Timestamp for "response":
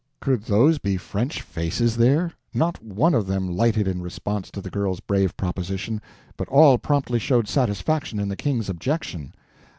4.01-4.49